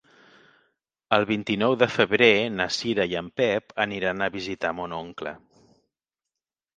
[1.17, 2.29] El vint-i-nou de febrer
[2.61, 5.35] na Cira i en Pep aniran a visitar mon oncle.